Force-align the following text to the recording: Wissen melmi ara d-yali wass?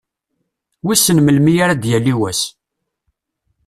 Wissen 0.85 1.19
melmi 1.21 1.53
ara 1.63 1.75
d-yali 1.81 2.13
wass? 2.19 2.41